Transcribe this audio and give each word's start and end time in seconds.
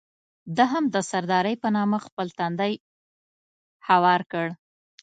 ده 0.55 0.65
هم 0.71 0.85
د 0.95 0.97
سردارۍ 1.09 1.55
په 1.63 1.69
نامه 1.75 1.97
خپل 2.05 2.27
تندی 2.39 2.73
هوار 3.87 4.21
کړ. 4.31 4.47